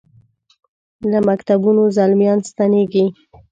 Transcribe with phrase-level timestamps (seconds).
[1.11, 3.05] له مکتبونو زلمیا ن ستنیږي